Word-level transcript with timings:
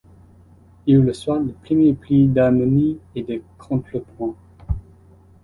Il 0.87 1.05
reçoit 1.07 1.37
le 1.37 1.53
premier 1.63 1.93
prix 1.93 2.27
d'harmonie 2.27 2.99
et 3.13 3.21
de 3.21 3.39
contrepoint. 3.59 4.33